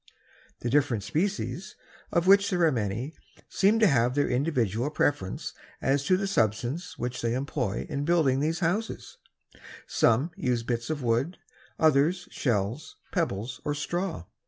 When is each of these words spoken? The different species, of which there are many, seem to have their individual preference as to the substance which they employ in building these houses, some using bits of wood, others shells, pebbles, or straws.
The 0.61 0.69
different 0.71 1.03
species, 1.03 1.75
of 2.11 2.25
which 2.25 2.49
there 2.49 2.63
are 2.65 2.71
many, 2.71 3.13
seem 3.49 3.77
to 3.77 3.85
have 3.85 4.15
their 4.15 4.27
individual 4.27 4.89
preference 4.89 5.53
as 5.79 6.03
to 6.05 6.17
the 6.17 6.25
substance 6.25 6.97
which 6.97 7.21
they 7.21 7.35
employ 7.35 7.85
in 7.87 8.03
building 8.03 8.39
these 8.39 8.61
houses, 8.61 9.17
some 9.85 10.31
using 10.35 10.65
bits 10.65 10.89
of 10.89 11.03
wood, 11.03 11.37
others 11.77 12.27
shells, 12.31 12.95
pebbles, 13.11 13.61
or 13.63 13.75
straws. 13.75 14.23